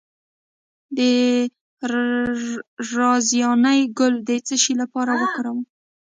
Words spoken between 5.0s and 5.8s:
وکاروم؟